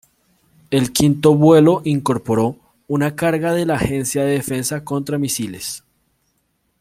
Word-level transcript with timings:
El 0.71 0.91
quinto 0.93 1.35
vuelo 1.35 1.83
incorporó 1.85 2.55
una 2.87 3.15
carga 3.15 3.53
de 3.53 3.67
la 3.67 3.75
Agencia 3.75 4.23
de 4.23 4.31
Defensa 4.31 4.83
contra 4.83 5.19
Misiles. 5.19 5.83